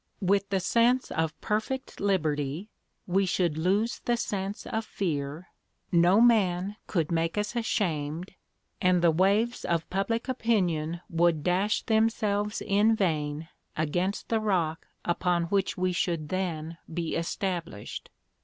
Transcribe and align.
With 0.23 0.49
the 0.49 0.59
sense 0.59 1.11
of 1.11 1.39
perfect 1.41 1.99
liberty 1.99 2.69
we 3.05 3.27
should 3.27 3.55
lose 3.55 3.99
the 4.05 4.17
sense 4.17 4.65
of 4.65 4.83
fear, 4.83 5.49
no 5.91 6.19
man 6.19 6.75
could 6.87 7.11
make 7.11 7.37
us 7.37 7.55
ashamed, 7.55 8.33
and 8.81 9.03
the 9.03 9.11
waves 9.11 9.63
of 9.63 9.87
public 9.91 10.27
opinion 10.27 11.01
would 11.07 11.43
dash 11.43 11.83
themselves 11.83 12.63
in 12.63 12.95
vain 12.95 13.47
against 13.77 14.29
the 14.29 14.39
rock 14.39 14.87
upon 15.05 15.43
which 15.49 15.77
we 15.77 15.91
should 15.91 16.29
then 16.29 16.79
be 16.91 17.13
established. 17.15 18.09